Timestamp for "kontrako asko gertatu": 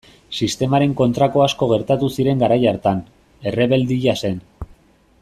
1.01-2.09